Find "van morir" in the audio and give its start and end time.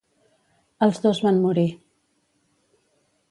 1.27-1.67